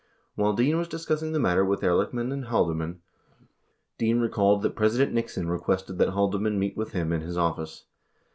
While 0.33 0.53
Dean 0.53 0.77
was 0.79 0.87
dis 0.87 1.05
cussing 1.05 1.31
the 1.31 1.39
matter 1.39 1.63
with 1.63 1.81
Ehrlichman 1.81 2.33
and 2.33 2.45
Haldeman, 2.45 3.03
Dean 3.99 4.19
recalled 4.19 4.63
that 4.63 4.75
President 4.75 5.13
Nixon 5.13 5.47
requested 5.47 5.99
that 5.99 6.09
Haldeman 6.09 6.57
meet 6.57 6.75
with 6.75 6.93
him 6.93 7.13
in 7.13 7.21
his 7.21 7.37
office. 7.37 7.85